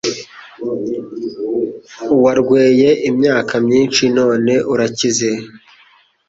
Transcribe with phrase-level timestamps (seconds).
[2.23, 5.29] Warweye imyaka minshi none urakize